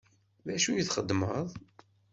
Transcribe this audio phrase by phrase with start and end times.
[0.45, 1.47] D acu i txeddmeḍ?